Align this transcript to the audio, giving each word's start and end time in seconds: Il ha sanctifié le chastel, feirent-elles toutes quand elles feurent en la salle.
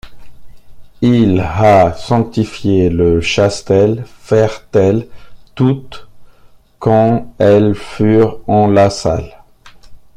Il 1.03 1.39
ha 1.39 1.93
sanctifié 1.93 2.89
le 2.89 3.21
chastel, 3.21 4.03
feirent-elles 4.07 5.07
toutes 5.53 6.07
quand 6.79 7.35
elles 7.37 7.75
feurent 7.75 8.39
en 8.47 8.65
la 8.65 8.89
salle. 8.89 9.31